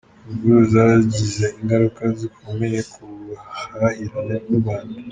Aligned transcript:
Imvururu 0.29 0.65
zagize 0.73 1.45
ingaruka 1.59 2.03
zikomeye 2.19 2.79
ku 2.91 2.99
buhahirane 3.19 4.35
n’u 4.47 4.57
Rwanda. 4.61 4.95